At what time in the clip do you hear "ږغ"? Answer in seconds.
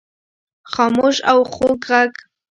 1.89-2.11